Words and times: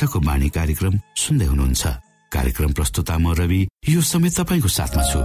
आशाको 0.00 0.20
बाणी 0.24 0.48
कार्यक्रम 0.48 0.94
सुन्दै 1.12 1.46
हुनुहुन्छ। 1.52 1.84
कार्यक्रम 2.32 2.72
प्रस्तुता 2.72 3.16
म 3.20 3.36
रवि 3.36 3.60
यो 3.84 4.00
समय 4.00 4.30
तपाईँको 4.32 4.68
साथमा 4.72 5.02
छु। 5.04 5.20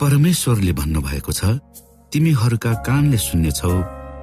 परमेश्वरले 0.00 0.72
भन्नुभएको 0.80 1.32
छ 1.36 1.60
तिमीहरूका 2.08 2.72
कानले 2.88 3.18
सुन्नेछौ 3.20 3.74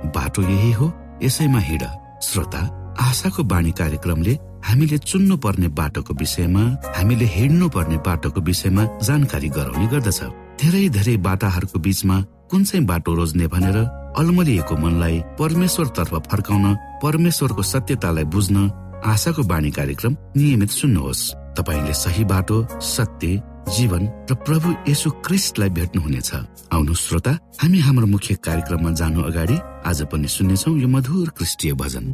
बाटो 0.10 0.42
यही 0.42 0.72
हो 0.74 0.86
यसैमा 1.22 1.62
हिँड। 1.70 1.86
श्रोता 2.26 2.62
आशाको 2.98 3.44
बाणी 3.46 3.72
कार्यक्रमले 3.78 4.34
हामीले 4.66 4.98
चुन्नु 5.06 5.38
पर्ने 5.38 5.68
बाटोको 5.78 6.18
विषयमा 6.18 6.64
हामीले 6.98 7.26
हिँड्नु 7.38 7.70
पर्ने 7.70 7.98
बाटोको 8.02 8.42
विषयमा 8.42 8.84
जानकारी 9.06 9.50
गराउने 9.54 9.88
गर्दछ। 9.94 10.20
धेरै 10.58 10.84
धेरै 10.98 11.16
बाटाहरूको 11.30 11.78
बीचमा 11.78 12.22
कुन 12.50 12.64
चाहिँ 12.66 12.86
बाटो 12.90 13.14
रोज्ने 13.14 13.48
भनेर 13.54 14.01
अलमलिएको 14.17 14.76
मनलाई 14.78 15.22
परमेश्वर 15.40 15.88
तर्फ 15.98 16.14
फर्काउन 16.31 16.66
परमेश्वरको 17.04 17.64
सत्यतालाई 17.64 18.23
बुझ्न 18.34 18.58
आशाको 19.06 19.44
बाणी 19.44 19.72
कार्यक्रम 19.72 20.16
नियमित 20.38 20.70
सुन्नुहोस्। 20.72 21.22
तपाईँले 21.58 21.94
सही 21.94 22.23
बाटो 22.26 22.58
सत्य 22.80 23.42
जीवन 23.70 24.03
र 24.30 24.36
प्रभु 24.45 24.70
येशु 24.90 25.09
क्रिस्टलाई 25.26 25.70
भेट्नुहुनेछ। 25.70 26.31
आउनु 26.73 26.94
श्रोता 26.94 27.31
हामी 27.62 27.80
हाम्रो 27.80 28.08
मुख्य 28.08 28.36
कार्यक्रममा 28.45 28.92
जानु 29.00 29.22
अगाडि 29.23 29.58
आज 29.90 30.00
पनि 30.12 30.28
सुन्नेछौ 30.28 30.75
यो 30.78 30.88
मधुर 30.88 31.30
क्रिस्टीय 31.38 31.73
भजन। 31.73 32.06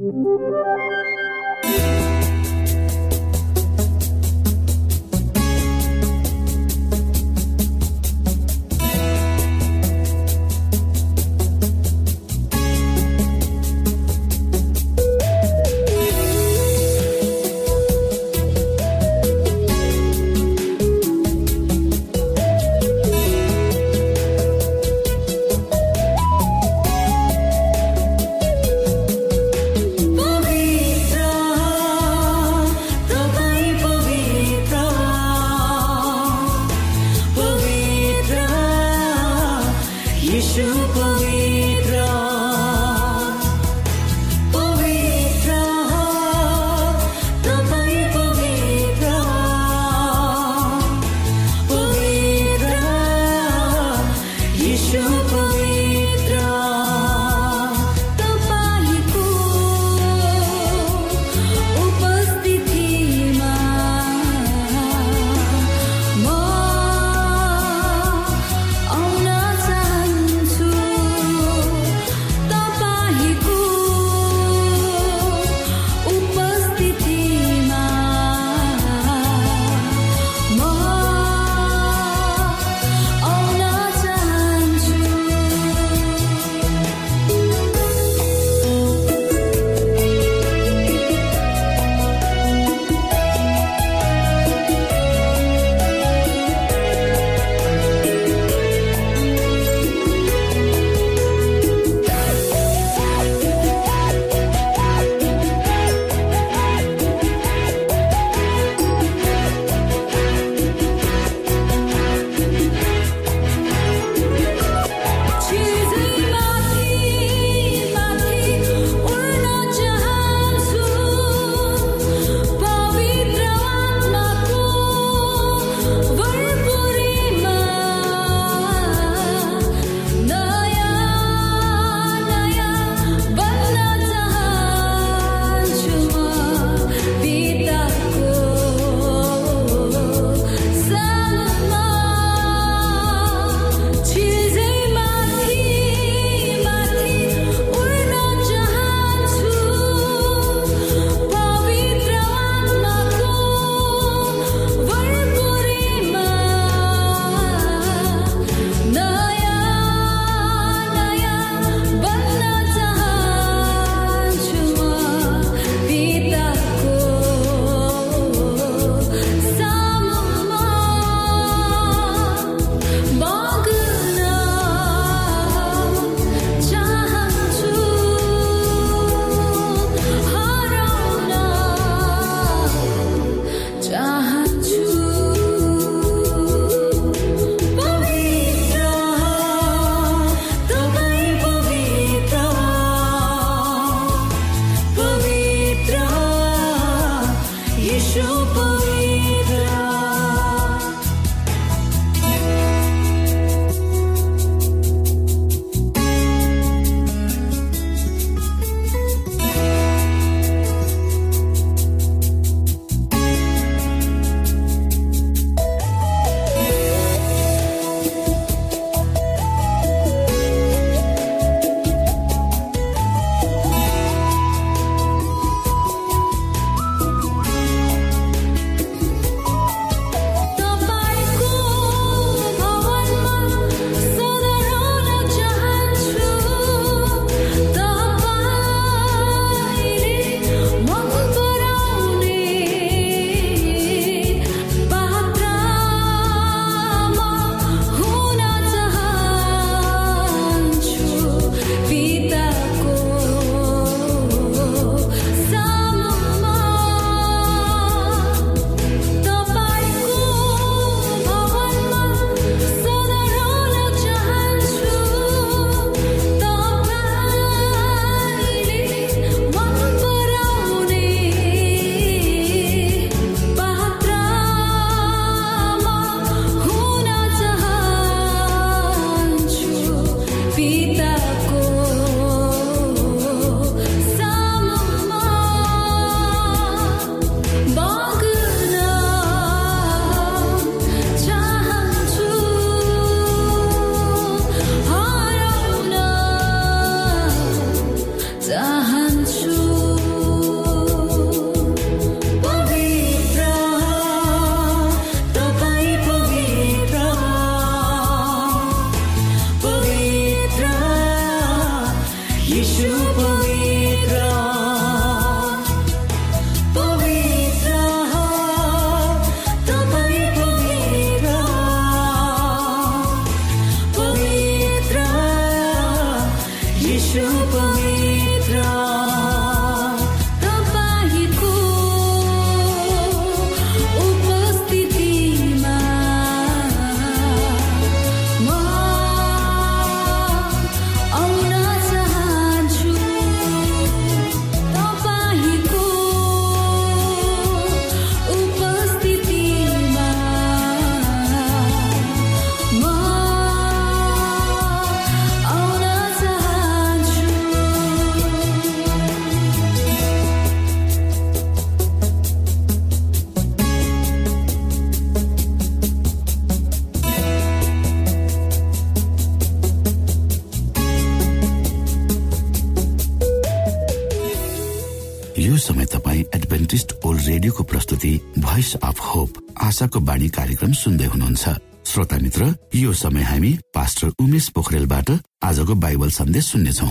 आशाको 379.77 379.99
बाणी 380.01 380.27
कार्यक्रम 380.33 380.71
सुन्दै 380.73 381.05
हुनुहुन्छ। 381.05 381.45
श्रोता 381.85 382.17
मित्र 382.17 382.41
यो 382.73 382.91
समय 382.97 383.23
हामी 383.29 383.51
पास्टर 383.69 384.09
उमेश 384.17 384.45
पोखरेलबाट 384.57 385.09
आजको 385.45 385.73
बाइबल 385.77 386.09
सन्देश 386.17 386.45
सुन्नेछौ। 386.49 386.87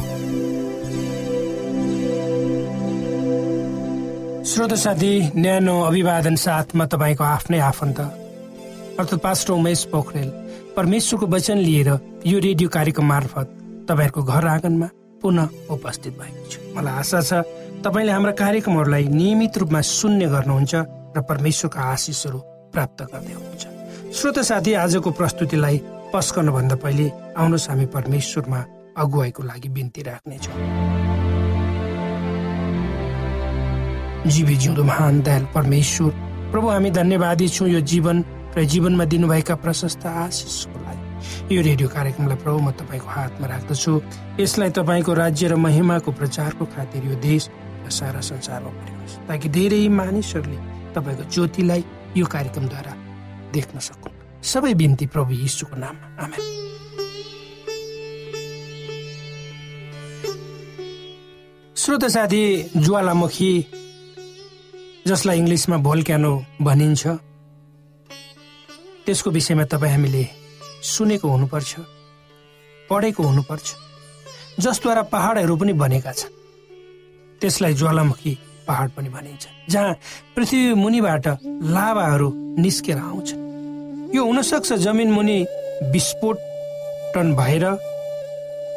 श्रोत 4.47 4.73
साथी 4.79 5.13
न्यानो 5.35 5.75
अभिवादन 5.83 6.37
साथ 6.39 6.79
म 6.79 6.87
तपाईँको 6.87 7.25
आफ्नै 7.27 7.59
आफन्त। 7.59 7.99
अर्थात् 9.03 9.25
पास्टर 9.27 9.53
उमेश 9.59 9.85
पोखरेल 9.91 10.31
परमेश्वरको 10.79 11.27
वचन 11.27 11.59
लिएर 11.67 11.91
यो 12.23 12.39
रेडियो 12.39 12.69
कार्यक्रम 12.71 13.07
मार्फत 13.11 13.47
तपाईँहरूको 13.91 14.23
घर 14.23 14.47
आँगनमा 14.47 14.89
पुनः 15.23 15.75
उपस्थित 15.75 16.13
भएको 16.23 16.43
छु। 16.51 16.59
मलाई 16.71 16.95
आशा 17.03 17.21
छ 17.21 17.43
तपाईँले 17.83 18.13
हाम्रा 18.15 18.33
कार्यक्रमहरूलाई 18.47 19.05
नियमित 19.11 19.59
रूपमा 19.59 19.81
सुन्ने 19.83 20.27
गर्नुहुन्छ 20.31 20.75
र 21.17 21.19
परमेश्वरका 21.27 21.83
आशिषहरू 21.83 22.55
प्राप्त 22.77 23.03
गर्दै 23.13 23.33
हुनुहुन्छ 23.33 23.65
श्रोत 24.17 24.39
साथी 24.51 24.73
आजको 24.85 25.11
प्रस्तुतिलाई 25.19 25.77
पस्कनुभन्दा 26.13 26.77
पहिले 26.85 27.07
आउनुहोस् 27.41 27.69
हामी 27.71 27.87
परमेश्वरमा 27.97 28.61
अगुवाईको 29.03 29.43
लागि 29.43 29.69
बिन्ती 29.77 30.03
राख्नेछौँ। 30.09 30.57
जीवी 34.27 34.57
जिउँदो 34.63 34.83
महान 34.85 35.21
दयाल 35.23 35.45
परमेश्वर 35.55 36.11
प्रभु 36.53 36.69
हामी 36.69 36.91
धन्यवादी 36.91 37.49
छौँ 37.49 37.69
यो 37.69 37.81
जीवन 37.93 38.17
र 38.57 38.65
जीवनमा 38.73 39.05
दिनुभएका 39.13 39.55
प्रशस्त 39.65 40.07
आशिषको 40.07 40.79
लागि। 40.85 41.55
यो 41.55 41.61
रेडियो 41.63 41.89
कार्यक्रमलाई 41.89 42.39
प्रभु 42.45 42.59
म 42.59 42.71
तपाईँको 42.81 43.09
हातमा 43.09 43.47
राख्दछु। 43.47 43.93
यसलाई 44.41 44.71
तपाईँको 44.79 45.13
राज्य 45.15 45.49
र 45.49 45.55
महिमाको 45.67 46.11
प्रचारको 46.13 46.65
खातिर 46.75 47.05
यो 47.07 47.17
देश 47.21 47.43
सारा 47.99 48.21
संसारमा 48.21 48.71
पुर्याउनुहोस् 48.71 49.17
ताकि 49.29 49.49
धेरै 49.57 49.83
मानिसहरूले 50.01 50.59
तपाईँको 50.95 51.25
ज्योतिलाई 51.35 51.83
यो 52.17 52.27
कार्यक्रमद्वारा 52.27 52.93
देख्न 53.53 53.79
सकुन् 53.79 54.15
सबै 54.43 54.73
बिन्ती 54.75 55.07
प्रभु 55.13 55.33
यीशुको 55.33 55.77
नाममा। 55.77 56.07
आमेन। 56.25 56.43
श्रोत 61.77 62.05
साथी 62.05 62.43
ज्वालामुखी 62.77 63.51
जसलाई 65.07 65.39
इङ्ग्लिसमा 65.39 65.77
भोल्क्यानो 65.87 66.33
भनिन्छ 66.63 67.03
त्यसको 69.07 69.31
विषयमा 69.31 69.65
तपाईँ 69.71 69.93
हामीले 69.93 70.25
सुनेको 70.83 71.27
हुनुपर्छ 71.29 71.73
पढेको 72.91 73.23
हुनुपर्छ 73.23 73.67
जसद्वारा 74.61 75.03
पहाडहरू 75.13 75.55
पनि 75.57 75.73
बनेका 75.83 76.13
छन्। 76.13 76.33
त्यसलाई 77.41 77.75
ज्वालामुखी 77.75 78.33
पहाड 78.69 78.91
पनि 78.97 79.09
भनिन्छ 79.09 79.47
जहाँ 79.71 79.93
पृथ्वी 80.37 80.75
मुनिबाट 80.75 81.27
लाभाहरू 81.75 82.29
निस्केर 82.63 82.99
आउँछन्। 82.99 83.45
यो 84.15 84.25
हुनसक्छ 84.25 84.73
जमिन 84.73 85.11
मुनि 85.13 85.39
विस्फोटन 85.93 87.35
भएर 87.37 87.65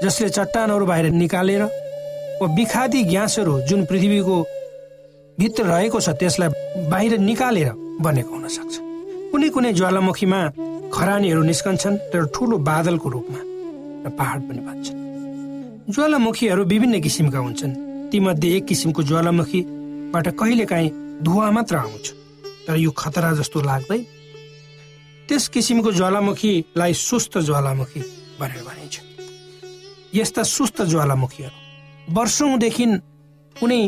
जसले 0.03 0.29
चट्टानहरू 0.29 0.86
बाहिर 0.86 1.10
निकालेर 1.12 1.63
वा 2.41 2.48
बिखादी 2.55 3.03
ग्यासहरू 3.03 3.60
जुन 3.67 3.86
पृथ्वीको 3.86 4.38
भित्र 5.38 5.63
रहेको 5.63 6.00
छ 6.00 6.10
त्यसलाई 6.19 6.50
बाहिर 6.89 7.17
निकालेर 7.19 7.72
बनेको 8.01 8.31
हुन 8.36 8.48
सक्छ 8.48 8.74
कुनै 9.31 9.50
कुनै 9.50 9.72
ज्वालामुखीमा 9.74 10.39
खरानीहरू 10.93 11.41
निस्कन्छन् 11.43 11.98
तर 12.12 12.25
ठुलो 12.36 12.58
बादलको 12.69 13.10
रूपमा 13.10 13.41
र 14.05 14.10
पहाड 14.19 14.39
पनि 14.50 14.62
भन्छन्। 14.67 14.98
ज्वालामुखीहरू 15.93 16.63
विभिन्न 16.63 17.01
किसिमका 17.01 17.39
हुन्छन्। 17.39 17.74
तीमध्ये 18.12 18.55
एक 18.58 18.65
किसिमको 18.65 19.03
ज्वालामुखीबाट 20.10 20.38
कहिलेकाहीँ 20.39 20.89
धुवा 21.24 21.51
मात्र 21.51 21.75
आउँछ। 21.78 22.06
तर 22.68 22.75
यो 22.78 22.92
खतरा 22.92 23.32
जस्तो 23.38 23.62
लाग्दै 23.62 24.00
त्यस 25.30 25.48
किसिमको 25.54 25.92
ज्वालामुखीलाई 25.92 26.94
सुस्त 26.94 27.38
ज्वालामुखी 27.46 28.01
भनेर 28.42 28.62
भनिन्छ। 28.66 28.96
यस्ता 30.13 30.44
सुस्त 30.44 30.82
ज्वालामुखीहरू 30.89 32.13
वर्षौँदेखि 32.13 32.86
कुनै 33.56 33.82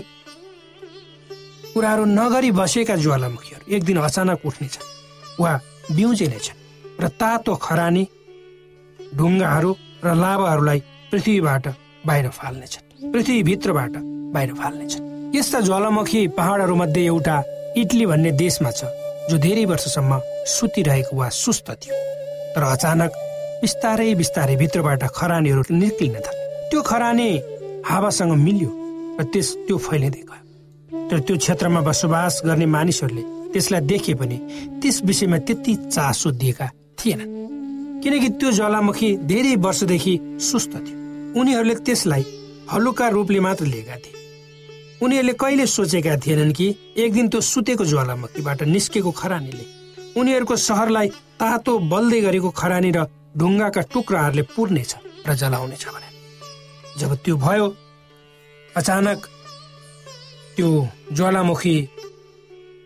कुराहरू 1.74 2.06
नगरी 2.06 2.52
बसेका 2.54 2.96
ज्वालामुखीहरू 2.96 3.64
एक 3.76 3.84
दिन 3.84 3.98
अचानक 4.00 4.46
उठ्नेछ 4.46 4.78
वा 5.42 5.52
बिउजिनेछ 5.90 6.48
र 7.02 7.08
तातो 7.18 7.56
खरानी 7.58 8.04
ढुङ्गाहरू 9.18 9.72
र 10.06 10.08
लाभाहरूलाई 10.14 10.80
पृथ्वीबाट 11.12 11.66
बाहिर 12.06 12.30
फाल्नेछन्। 12.30 12.86
पृथ्वीभित्रबाट 13.12 13.94
बाहिर 14.34 14.54
फाल्नेछन्। 14.54 15.11
यस्ता 15.36 15.60
ज्वालामुखी 15.62 16.22
पहाडहरू 16.36 16.76
मध्ये 16.76 17.04
एउटा 17.06 17.36
इटली 17.80 18.06
भन्ने 18.06 18.32
देशमा 18.36 18.72
छ 18.72 18.84
जो 19.30 19.38
धेरै 19.40 19.64
वर्षसम्म 19.72 20.20
सुतिरहेको 20.54 21.16
वा 21.18 21.28
सुस्त 21.32 21.68
थियो। 21.82 21.96
तर 22.54 22.64
अचानक 22.68 23.12
बिस्तारै 23.62 24.14
बिस्तारै 24.22 24.56
भित्रबाट 24.62 25.04
खरानीहरू 25.16 25.62
निस्किन 25.72 26.16
थाले। 26.26 26.42
त्यो 26.70 26.82
खरानी 26.84 27.30
हावासँग 27.88 28.34
मिल्यो 28.46 28.70
र 29.20 29.24
त्यस 29.32 29.48
त्यो 29.68 29.78
फैलिँदै 29.88 30.24
गयो 30.30 31.08
तर 31.10 31.20
त्यो 31.26 31.36
क्षेत्रमा 31.44 31.82
बसोबास 31.88 32.42
गर्ने 32.46 32.66
मानिसहरूले 32.76 33.24
त्यसलाई 33.56 33.82
देखे 33.88 34.14
पनि 34.20 34.38
त्यस 34.82 34.96
विषयमा 35.08 35.38
त्यति 35.48 35.74
चासो 35.96 36.30
दिएका 36.42 36.68
थिएनन्। 37.00 37.32
किनकि 38.04 38.30
त्यो 38.40 38.52
ज्वालामुखी 38.52 39.10
धेरै 39.32 39.56
वर्षदेखि 39.64 40.14
सुस्त 40.50 40.74
थियो। 40.76 40.96
उनीहरूले 41.40 41.76
त्यसलाई 41.88 42.24
हलुका 42.72 43.08
रूपले 43.16 43.40
मात्र 43.40 43.66
लिएका 43.74 43.96
थिए। 44.04 44.20
उनीहरूले 45.02 45.34
कहिले 45.34 45.66
सोचेका 45.68 46.16
थिएनन् 46.18 46.52
कि 46.54 46.68
एक 46.96 47.14
दिन 47.14 47.28
त्यो 47.30 47.42
सुतेको 47.44 47.86
ज्वालामुखीबाट 47.86 48.60
निस्केको 48.70 49.12
खरानीले 49.12 49.66
उनीहरूको 50.14 50.56
सहरलाई 50.58 51.08
तातो 51.42 51.74
बल्दै 51.92 52.20
गरेको 52.22 52.50
खरानी 52.52 52.92
र 52.92 53.00
ढुङ्गाका 53.38 53.82
टुक्राहरूले 53.94 54.44
पुर्नेछ 54.54 54.92
र 55.28 55.30
जलाउनेछ 55.34 55.84
भने। 55.88 56.10
जब 57.00 57.12
त्यो 57.24 57.36
भयो 57.38 57.68
अचानक 58.76 59.20
त्यो 60.56 60.70
ज्वालामुखी 61.18 61.76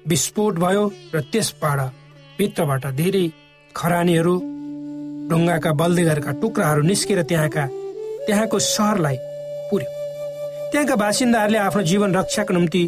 विस्फोट 0.07 0.53
भयो 0.63 0.83
र 1.15 1.21
त्यसबाट 1.31 1.79
भित्रबाट 2.37 2.83
धेरै 2.95 3.25
खरानीहरू 3.75 4.35
ढुङ्गाका 5.29 5.71
बल्दै 5.81 6.03
गरेका 6.03 6.31
टुक्राहरू 6.41 6.81
निस्केर 6.81 7.21
त्यहाँका 7.23 7.63
त्यहाँको 8.25 8.57
सहरलाई 8.71 9.17
त्यहाँका 10.75 10.95
बासिन्दाहरूले 10.99 11.57
आफ्नो 11.57 11.81
जीवन 11.87 12.15
रक्षाको 12.15 12.53
निम्ति 12.53 12.79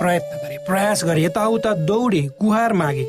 प्रयत्न 0.00 0.32
गरे 0.36 0.56
प्रयास 0.66 1.04
गरे 1.04 1.22
यताउता 1.24 1.72
दौडे 1.88 2.20
गुहार 2.40 2.72
मागे 2.76 3.04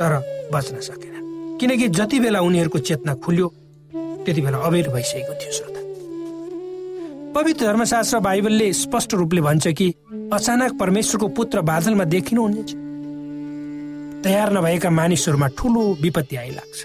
तर 0.00 0.12
बच्न 0.52 0.80
सकेन। 0.80 1.58
किनकि 1.60 1.88
जति 1.90 2.20
बेला 2.20 2.40
उनीहरूको 2.40 2.78
चेतना 2.80 3.14
खुल्यो 3.20 3.48
त्यति 3.92 4.40
बेला 4.40 4.58
अबेर 4.58 4.88
भइसकेको 4.88 5.34
थियो 5.36 5.52
श्रोता। 5.52 5.80
पवित्र 7.34 7.66
धर्मशास्त्र 7.66 8.18
बाइबलले 8.24 8.72
स्पष्ट 8.72 9.14
रूपले 9.14 9.40
भन्छ 9.40 9.68
कि 9.68 9.92
अचानक 10.32 10.78
परमेश्वरको 10.80 11.28
पुत्र 11.36 11.60
बादलमा 11.68 12.04
देखिनुहुनेछ 12.16 12.70
तयार 14.24 14.52
नभएका 14.52 14.90
मानिसहरूमा 14.90 15.48
ठुलो 15.58 15.82
विपत्ति 16.02 16.36
आइलाग्छ। 16.36 16.78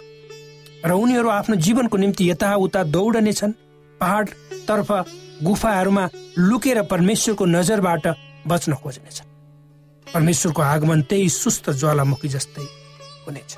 र 0.86 0.92
उनीहरू 0.94 1.30
आफ्नो 1.32 1.56
जीवनको 1.56 1.98
निम्ति 1.98 2.30
यताउता 2.32 2.84
दौडनेछन् 2.92 3.60
पहाडतर्फ 4.02 4.92
गुफाहरूमा 5.44 6.08
लुकेर 6.38 6.82
परमेश्वरको 6.92 7.46
नजरबाट 7.46 8.08
बच्न 8.48 8.74
खोज्नेछन् 8.84 9.34
परमेश्वरको 10.08 10.62
आगमन 10.62 11.02
त्यही 11.10 11.30
सुस्त 11.30 11.70
ज्वालामुखी 11.72 12.28
जस्तै 12.28 12.66
हुनेछ। 13.26 13.52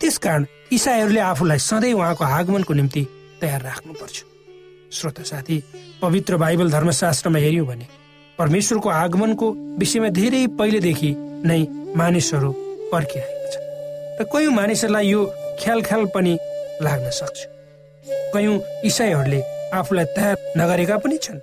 त्यसकारण 0.00 0.44
इसाईहरूले 0.72 1.20
आफूलाई 1.20 1.58
सधैँ 1.58 1.92
उहाँको 1.92 2.24
आगमनको 2.24 2.74
निम्ति 2.74 3.02
तयार 3.40 3.62
राख्नुपर्छ। 3.62 4.16
श्रोत 4.92 5.20
साथी 5.26 5.62
पवित्र 6.02 6.36
बाइबल 6.36 6.70
धर्मशास्त्रमा 6.70 7.38
हेऱ्यौँ 7.38 7.66
भने 7.66 7.86
परमेश्वरको 8.38 8.88
आगमनको 8.88 9.50
विषयमा 9.80 10.08
धेरै 10.20 10.46
पहिलेदेखि 10.58 11.10
नै 11.48 11.60
मानिसहरू 11.96 12.52
पर्खिरहेको 12.92 13.48
छ 13.52 13.54
र 14.20 14.24
कयौँ 14.32 14.52
मानिसहरूलाई 14.52 15.08
यो 15.08 15.20
ख्याल 15.60 15.82
ख्याल 15.82 16.04
पनि 16.14 16.38
लाग्न 16.82 17.10
सक्छ। 17.10 17.38
कयौँ 18.34 18.60
इसाईहरूले 18.84 19.40
आफूलाई 19.76 20.04
तयार 20.16 20.36
नगरेका 20.58 20.96
पनि 21.04 21.16
छन्। 21.22 21.40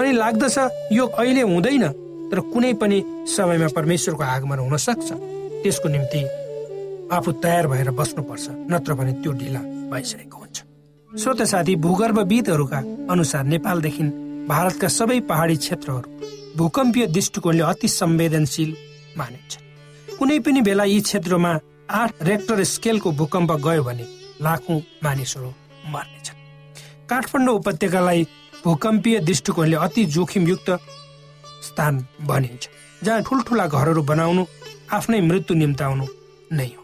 अनि 0.00 0.12
लाग्दछ 0.12 0.58
यो 0.92 1.06
अहिले 1.06 1.42
हुँदैन 1.42 1.86
तर 2.30 2.40
कुनै 2.52 2.72
पनि 2.80 2.98
समयमा 3.26 3.68
परमेश्वरको 3.76 4.24
आगमन 4.24 4.58
हुन 4.58 4.76
सक्छ। 4.78 5.08
त्यसको 5.62 5.88
निम्ति 5.88 6.22
आफू 7.12 7.30
तयार 7.42 7.66
भएर 7.66 7.90
बस्नुपर्छ 7.90 8.46
नत्र 8.70 8.94
भने 8.94 9.12
त्यो 9.22 9.32
ढिला 9.40 9.60
भइसकेको 9.92 10.36
हुन्छ। 10.38 10.58
श्रोत 11.10 11.42
साथी 11.52 11.74
भूगर्भविदहरूका 11.84 12.78
अनुसार 13.10 13.44
नेपालदेखि 13.44 14.04
भारतका 14.48 14.88
सबै 14.88 15.18
पहाडी 15.28 15.56
क्षेत्रहरू 15.56 16.08
भूकम्पीय 16.58 17.06
दृष्टिकोणले 17.06 17.62
अति 17.62 17.88
संवेदनशील 17.90 18.70
मानिन्छ। 19.18 19.52
कुनै 20.18 20.38
पनि 20.38 20.60
बेला 20.62 20.84
यी 20.84 21.00
क्षेत्रमा 21.00 21.52
आठ 21.90 22.22
रेक्टर 22.22 22.62
स्केलको 22.64 23.10
भूकम्प 23.12 23.52
गयो 23.66 23.82
भने 23.84 24.04
लाखौँ 24.40 24.78
मानिसहरू 25.04 25.50
मर्नेछन्। 25.92 26.39
काठमाडौँ 27.10 27.54
उपत्यकालाई 27.58 28.22
भूकम्पीय 28.64 29.18
दृष्टिकोणले 29.20 29.76
अति 29.84 30.04
जोखिमयुक्त 30.14 30.70
स्थान 31.66 31.94
भनिन्छ 32.26 32.68
जहाँ 33.04 33.22
ठुल्ठुला 33.26 33.66
घरहरू 33.66 34.02
बनाउनु 34.10 34.44
आफ्नै 34.96 35.20
मृत्यु 35.20 35.56
निम्ताउनु 35.56 36.06
नै 36.58 36.66
हो। 36.66 36.82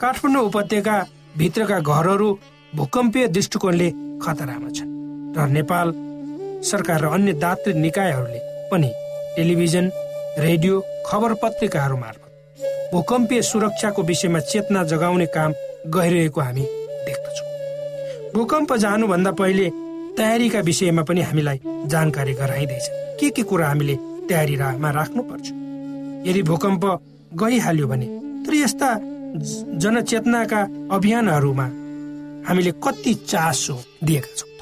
काठमाडौँ 0.00 0.44
उपत्यका 0.48 0.96
भित्रका 1.38 1.78
घरहरू 1.92 2.28
भूकम्पीय 2.76 3.26
दृष्टिकोणले 3.36 3.88
खतरामा 4.24 4.70
छन् 4.76 4.92
र 5.36 5.48
नेपाल 5.56 5.88
सरकार 6.70 7.00
र 7.04 7.12
अन्य 7.16 7.32
दात्री 7.44 7.72
निकायहरूले 7.80 8.40
पनि 8.70 8.90
टेलिभिजन 9.36 9.90
रेडियो 10.46 10.74
खबर 11.08 11.34
पत्रिकाहरू 11.42 11.96
मार्फत 11.96 12.92
भूकम्पीय 12.92 13.42
सुरक्षाको 13.50 14.02
विषयमा 14.10 14.40
चेतना 14.52 14.84
जगाउने 14.92 15.26
काम 15.36 15.52
गइरहेको 15.96 16.40
हामी 16.40 16.64
देख्दछौँ। 17.08 17.45
भूकम्प 18.36 18.72
जानुभन्दा 18.76 19.30
पहिले 19.32 19.66
तयारीका 20.16 20.60
विषयमा 20.60 21.02
पनि 21.08 21.20
हामीलाई 21.20 21.60
जानकारी 21.88 22.32
गराइँदैछ। 22.36 22.86
के 23.20 23.30
के 23.32 23.42
कुरा 23.42 23.68
हामीले 23.68 23.94
तयारीमा 24.28 24.90
राख्नुपर्छ? 24.92 25.46
यदि 26.28 26.42
भूकम्प 26.42 26.84
गइहाल्यो 27.32 27.86
भने 27.88 28.06
तर 28.44 28.54
यस्ता 28.54 28.88
जनचेतनाका 29.80 30.60
अभियानहरूमा 30.96 31.66
हामीले 32.48 32.72
कति 32.84 33.14
चासो 33.24 33.76
दिएका 34.04 34.34
छौँ 34.36 34.52
त? 34.52 34.60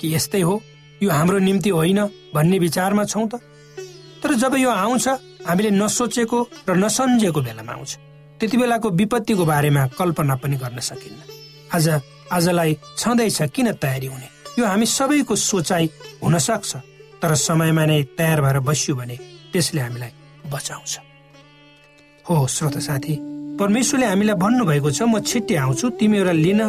कि 0.00 0.14
यस्तै 0.14 0.40
हो? 0.40 0.60
यो 1.02 1.10
हाम्रो 1.10 1.38
निम्ति 1.38 1.70
होइन 1.70 2.02
भन्ने 2.34 2.58
विचारमा 2.58 3.04
छौँ 3.04 3.28
त? 3.30 3.38
तर 4.22 4.34
जब 4.34 4.58
यो 4.58 4.70
आउँछ 4.70 5.08
हामीले 5.46 5.70
नसोचेको 5.78 6.38
र 6.68 6.74
नसम्झेको 6.74 7.40
बेलामा 7.40 7.72
आउँछ। 7.72 7.96
त्यति 8.40 8.56
बेलाको 8.56 8.90
विपत्तिको 8.90 9.44
बारेमा 9.46 9.86
कल्पना 9.94 10.34
पनि 10.42 10.56
गर्न 10.58 10.78
सकिन्न। 10.82 11.20
आज 11.70 11.88
आजलाई 12.32 12.76
छँदैछ 12.98 13.42
किन 13.54 13.72
तयारी 13.82 14.06
हुने? 14.06 14.28
यो 14.58 14.64
हामी 14.66 14.86
सबैको 14.86 15.36
सोचाइ 15.36 15.84
हुन 16.22 16.38
सक्छ 16.38 16.76
तर 17.22 17.34
समयमा 17.34 17.84
नै 17.86 18.02
तयार 18.18 18.40
भएर 18.40 18.58
बस्यो 18.60 18.94
भने 18.96 19.16
त्यसले 19.52 19.80
हामीलाई 19.80 20.12
बचाउँछ। 20.52 20.92
हो 22.26 22.46
श्रोत 22.46 22.78
साथी 22.78 23.14
परमेश्वरले 23.60 24.06
हामीलाई 24.06 24.36
भन्नुभएको 24.36 24.90
छ 24.90 25.02
म 25.02 25.20
छिट्टै 25.20 25.56
आउँछु 25.56 25.86
तिमीहरूलाई 26.00 26.42
लिन 26.42 26.60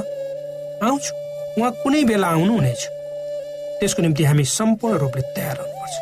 आउँछु। 0.84 1.12
उहाँ 1.58 1.72
कुनै 1.84 2.04
बेला 2.06 2.28
आउनु 2.28 2.54
हुनेछ 2.54 2.82
त्यसको 3.80 4.02
निम्ति 4.02 4.24
हामी 4.24 4.44
सम्पूर्ण 4.46 4.98
रूपले 4.98 5.22
तयार 5.36 5.58
हुनुपर्छ। 5.58 5.96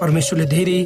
परमेश्वरले 0.00 0.46
धेरै 0.46 0.78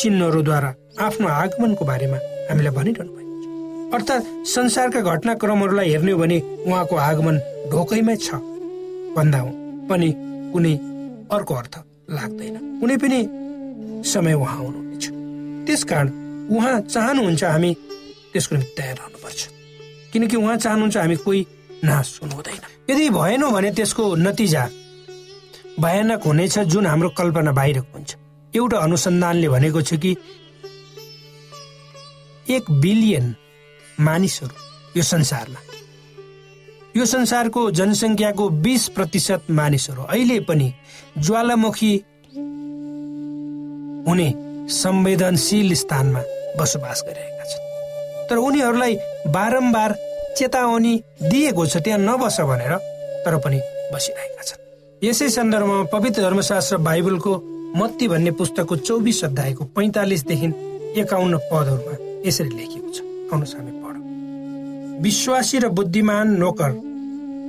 चिन्हहरूद्वारा 0.00 0.70
आफ्नो 1.06 1.26
आगमनको 1.28 1.84
बारेमा 1.84 2.18
हामीलाई 2.50 2.72
भनिरहनु 2.78 3.12
भएको 3.16 3.34
छ। 3.42 3.46
अर्थात् 3.94 4.28
संसारका 4.54 5.00
घटनाक्रमहरूलाई 5.00 5.90
हेर्ने 5.90 6.12
हो 6.12 6.18
भने 6.18 6.38
उहाँको 6.66 6.96
आगमन 6.96 7.36
ढोकैमै 7.72 8.16
छ 8.26 8.28
भन्दा 9.16 9.40
पनि 9.88 10.08
कुनै 10.52 10.74
अर्को 11.34 11.52
अर्थ 11.60 11.74
लाग्दैन। 12.18 12.56
कुनै 12.80 12.96
पनि 13.02 13.20
समय 14.12 14.34
उहाँ 14.34 14.56
आउनुहुनेछ 14.58 15.04
त्यसकारण 15.66 16.08
उहाँ 16.56 16.74
चाहनुहुन्छ 16.94 17.42
हामी 17.44 17.70
त्यसको 18.32 18.52
निम्ति 18.56 18.74
तयार 18.76 18.96
रहनुपर्छ। 19.00 19.40
किनकि 20.12 20.36
उहाँ 20.36 20.56
चाहनुहुन्छ 20.64 20.96
हामी 20.96 21.16
कोही 21.24 21.40
नाश 21.84 22.08
हुनु 22.22 22.34
हुँदैन 22.36 22.62
यदि 22.90 23.08
भएन 23.10 23.42
भने 23.50 23.70
त्यसको 23.78 24.04
नतिजा 24.26 24.64
भयानक 25.80 26.22
हुनेछ 26.28 26.58
जुन 26.72 26.86
हाम्रो 26.86 27.08
कल्पना 27.18 27.52
बाहिरको 27.58 27.92
हुन्छ। 27.96 28.10
एउटा 28.54 28.76
अनुसन्धानले 28.86 29.48
भनेको 29.48 29.80
छ 29.82 29.94
कि 30.02 30.16
एक 32.48 32.64
बिलियन 32.82 33.34
मानिसहरू 34.00 34.54
यो 34.96 35.02
संसारमा 35.02 35.60
यो 36.96 37.04
संसारको 37.06 37.60
जनसङ्ख्याको 37.70 38.48
बिस 38.64 38.88
प्रतिशत 38.96 39.50
मानिसहरू 39.50 40.02
अहिले 40.04 40.38
पनि 40.48 40.68
ज्वालामुखी 41.18 41.92
हुने 44.08 44.28
संवेदनशील 44.68 45.74
स्थानमा 45.74 46.22
बसोबास 46.58 47.02
गरिरहेका 47.06 47.44
छन्। 47.50 47.62
तर 48.28 48.36
उनीहरूलाई 48.36 48.94
बारम्बार 49.32 49.90
चेतावनी 50.36 50.94
दिएको 51.22 51.66
छ 51.66 51.76
त्यहाँ 51.84 52.00
नबस 52.00 52.40
भनेर 52.50 52.74
तर 53.24 53.36
पनि 53.44 53.58
बसिरहेका 53.92 54.42
छन्। 54.42 54.60
यसै 55.02 55.28
सन्दर्भमा 55.28 55.82
पवित्र 55.92 56.22
धर्मशास्त्र 56.22 56.76
बाइबलको 56.88 57.32
मत्ती 57.80 58.08
भन्ने 58.08 58.30
पुस्तकको 58.36 58.76
चौबिस 58.76 59.24
अध्यायको 59.24 59.64
पैँतालिसदेखि 59.76 60.48
एकाउन्न 61.00 61.34
पदहरूमा 61.48 61.94
यसरी 62.28 62.50
लेखिएको 62.58 62.90
छ। 62.92 62.98
आउनुहोस् 63.32 63.56
हामी 63.56 63.72
विश्वासी 65.02 65.58
र 65.58 65.68
बुद्धिमान 65.68 66.36
नोकर 66.38 66.72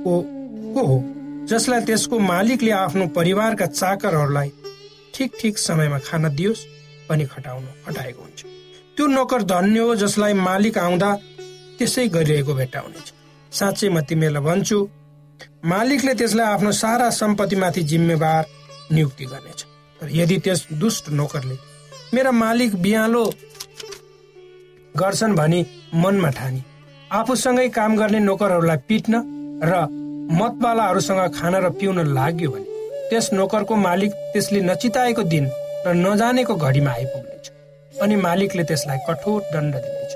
को 0.04 0.14
को 0.74 0.86
हो 0.86 0.96
जसलाई 1.48 1.80
त्यसको 1.84 2.18
मालिकले 2.18 2.70
आफ्नो 2.70 3.06
परिवारका 3.16 3.66
चाकरहरूलाई 3.66 4.50
ठिक 5.14 5.32
ठिक 5.40 5.58
समयमा 5.58 5.98
खान 5.98 6.28
दियोस् 6.36 6.66
पनि 7.08 7.24
खटाउनु 7.26 7.70
खटाएको 7.86 8.22
हुन्छ। 8.22 8.40
त्यो 8.96 9.06
नोकर 9.06 9.42
धन्य 9.42 9.78
हो 9.78 9.94
जसलाई 9.96 10.32
मालिक 10.40 10.78
आउँदा 10.78 11.10
त्यसै 11.78 12.06
गरिरहेको 12.08 12.54
भेट्टा 12.54 12.80
हुनेछ। 12.80 13.06
साँच्चै 13.52 13.88
म 13.88 14.00
तिमीहरूलाई 14.08 14.44
भन्छु 14.44 14.78
मालिकले 15.64 16.14
त्यसलाई 16.14 16.46
आफ्नो 16.46 16.72
सारा 16.72 17.10
सम्पत्तिमाथि 17.12 17.82
जिम्मेवार 17.90 18.42
नियुक्ति 18.92 19.24
गर्नेछ। 19.24 19.60
तर 20.00 20.08
यदि 20.12 20.36
त्यस 20.44 20.66
दुष्ट 20.72 21.08
नोकरले 21.18 21.56
मेरा 22.14 22.30
मालिक 22.44 22.76
बिहालो 22.82 23.24
गर्छन् 24.94 25.36
भनी 25.36 25.60
मनमा 25.94 26.30
ठानी 26.38 26.62
आफूसँगै 27.14 27.68
काम 27.78 27.92
गर्ने 27.96 28.18
नोकरहरूलाई 28.20 28.76
पिट्न 28.88 29.14
र 29.70 29.72
मतवालाहरूसँग 30.38 31.22
खान 31.38 31.54
र 31.64 31.66
पिउन 31.80 31.98
लाग्यो 32.16 32.48
भने 32.52 32.66
त्यस 33.10 33.26
नोकरको 33.38 33.74
मालिक 33.86 34.12
त्यसले 34.32 34.60
नचिताएको 34.70 35.22
दिन 35.32 35.44
र 35.86 35.88
नजानेको 36.04 36.54
घडीमा 36.64 36.90
आइपुग्नेछ 36.90 37.44
अनि 38.02 38.14
मालिकले 38.26 38.64
त्यसलाई 38.70 38.98
कठोर 39.08 39.40
दण्ड 39.52 39.74
दिनेछ 39.84 40.12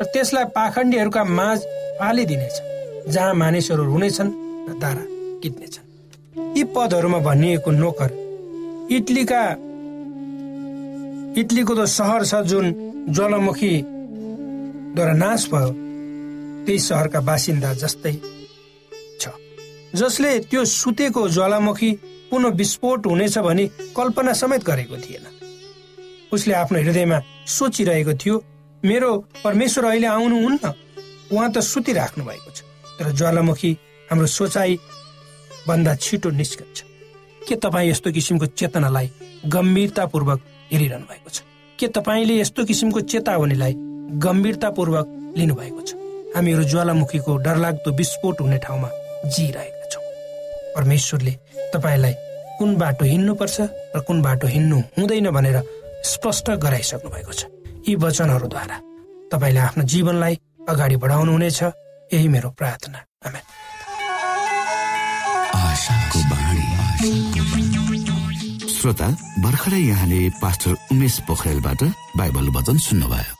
र 0.00 0.02
त्यसलाई 0.12 0.44
पाखण्डीहरूका 0.56 1.22
माझ 1.38 1.58
फालिदिनेछ 1.98 2.56
जहाँ 3.14 3.34
मानिसहरू 3.42 3.84
हुनेछन् 3.92 4.30
र 4.68 4.70
दारा 4.82 5.04
कित्नेछन्। 5.42 5.86
यी 6.56 6.62
पदहरूमा 6.74 7.18
भनिएको 7.28 7.70
नोकर 7.82 8.10
इटलीका 8.96 9.42
इटलीको 11.40 11.72
त 11.74 11.76
सहर 11.96 12.22
छ 12.30 12.32
जुन 12.50 12.66
ज्वालामुखीद्वारा 13.14 15.14
नाश 15.22 15.42
भयो। 15.52 15.89
त्यही 16.66 16.78
सहरका 16.78 17.20
बासिन्दा 17.20 17.74
जस्तै 17.74 18.14
छ। 19.20 19.28
जसले 19.94 20.38
त्यो 20.50 20.64
सुतेको 20.64 21.28
ज्वालामुखी 21.28 21.90
पुनः 22.30 22.48
विस्फोट 22.60 23.06
हुनेछ 23.06 23.38
भनी 23.38 23.66
कल्पना 23.96 24.32
समेत 24.32 24.62
गरेको 24.64 24.96
थिएन। 24.96 25.26
उसले 26.32 26.54
आफ्नो 26.54 26.78
हृदयमा 26.78 27.18
सोचिरहेको 27.46 28.12
थियो 28.14 28.36
मेरो 28.84 29.10
परमेश्वर 29.44 29.84
अहिले 29.84 30.06
आउनुहुन्न? 30.06 30.64
उहाँ 31.32 31.50
त 31.52 31.58
सुतिराख्नु 31.60 32.24
भएको 32.24 32.50
छ। 32.50 32.62
तर 32.98 33.12
ज्वालामुखी 33.12 33.70
हाम्रो 34.10 34.26
सोचाइ 34.26 34.78
भन्दा 35.68 35.94
छिटो 35.94 36.30
निस्कन्छ। 36.30 36.78
के 37.48 37.54
तपाईँ 37.56 37.90
यस्तो 37.90 38.12
किसिमको 38.12 38.46
चेतनालाई 38.46 39.10
गम्भीरतापूर्वक 39.46 40.40
हेरिरहनु 40.72 41.06
भएको 41.10 41.30
छ? 41.30 41.42
के 41.78 41.86
तपाईँले 41.88 42.34
यस्तो 42.40 42.64
किसिमको 42.64 43.00
चेतावनीलाई 43.00 43.74
गम्भीरतापूर्वक 44.24 45.06
लिनुभएको 45.36 45.80
छ? 45.82 45.99
हामीहरू 46.36 46.64
ज्वालामुखीको 46.72 47.36
डरलाग्दो 47.44 47.90
विस्फोट 47.98 48.40
हुने 48.40 48.58
ठाउँमा 48.64 48.88
जिरहेका 49.34 49.86
छौँ। 49.92 50.04
परमेश्वरले 50.76 51.32
तपाईँलाई 51.74 52.14
कुन 52.58 52.76
बाटो 52.76 53.04
हिँड्नुपर्छ 53.04 53.60
र 53.96 54.00
कुन 54.06 54.22
बाटो 54.22 54.46
हिँड्नु 54.46 54.78
हुँदैन 54.98 55.30
भनेर 55.30 55.56
स्पष्ट 56.04 56.50
गराइसक्नु 56.64 57.10
भएको 57.10 57.32
छ। 57.32 57.42
यी 57.88 57.94
वचनहरूद्वारा 57.96 58.76
तपाईँले 59.32 59.60
आफ्नो 59.60 59.84
जीवनलाई 59.84 60.34
अगाडि 60.68 60.96
बढाउनु 61.02 61.32
हुनेछ 61.32 61.62
यही 62.12 62.28
मेरो 62.28 62.50
प्रार्थना। 62.58 62.98
श्रोता 68.80 69.08
भर्खरै 69.44 69.80
यहाँले 69.80 70.20
पास्टर 70.40 70.72
उमेश 70.92 71.18
पोखरेलबाट 71.28 71.82
बाइबल 72.16 72.48
वचन 72.56 72.76
सुन्नुभयो। 72.78 73.39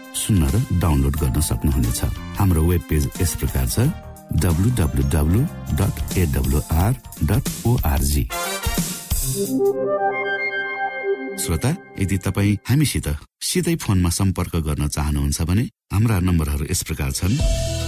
सुन्न 0.15 0.43
र 0.43 0.79
डाउनलोड 0.79 1.15
गर्न 1.15 1.41
सक्नुहुनेछ। 1.41 2.01
हाम्रो 2.37 2.63
वेब 2.63 2.81
पेज 2.89 3.09
यस 3.21 3.35
प्रकार 3.35 3.67
छ 3.67 3.79
श्रोता 11.41 11.69
यदि 11.99 12.17
तपाईँ 12.17 12.57
हामीसित 12.69 13.07
सिधै 13.41 13.75
फोनमा 13.75 14.09
सम्पर्क 14.09 14.55
गर्न 14.55 14.87
चाहनुहुन्छ 14.87 15.41
भने 15.41 15.63
हाम्रा 15.93 16.19
नम्बरहरू 16.19 16.65
यस 16.71 16.83
प्रकार 16.83 17.11
छन्। 17.11 17.80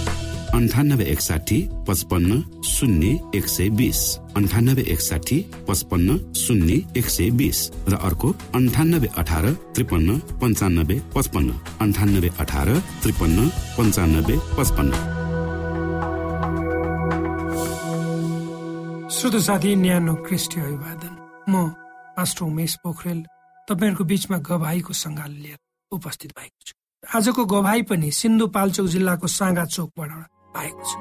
अन्ठानब्बे 0.54 1.04
एकसाठी 1.04 1.56
पचपन्न 1.88 2.62
शून्य 2.64 3.08
एक 3.34 3.46
सय 3.48 3.68
बिस। 3.68 4.00
अन्ठानब्बे 4.36 4.82
एकसाठी 4.92 5.38
पचपन्न 5.68 6.16
शून्य 6.32 6.74
एक 6.96 7.06
सय 7.10 7.30
बिस। 7.30 7.58
र 7.90 7.94
अर्को 7.98 8.28
अन्ठानब्बे 8.54 9.08
अठार 9.18 9.46
त्रिपन्न 9.74 10.18
पन्चानब्बे 10.40 10.96
पचपन्न। 11.14 11.50
अन्ठानब्बे 11.80 12.30
अठार 12.38 12.68
त्रिपन्न 13.02 13.48
पन्चानब्बे 13.76 14.36
पचपन्न। 14.56 14.92
श्रोत 19.10 19.36
साथी 19.42 19.74
न्यानो 19.74 20.14
क्रिस्टी 20.22 20.60
अभिवादन। 20.60 21.12
म 21.50 21.54
पास्टर 22.14 22.44
उमेश 22.44 22.72
पोखरेल 22.84 23.18
तपाईँहरूको 23.68 24.04
बिचमा 24.04 24.38
गवाईको 24.38 24.92
सङ्घाल 24.94 25.32
लिएर 25.34 25.58
उपस्थित 25.92 26.30
भएको 26.38 26.62
छु। 26.66 26.72
आजको 27.02 27.42
गवाई 27.44 27.82
पनि 27.90 28.08
सिन्धुपाल्चोक 28.12 28.86
जिल्लाको 28.94 29.26
साँगा 29.26 29.64
चोकबाट 29.74 30.10
पाएको 30.54 30.82
छु। 30.88 30.98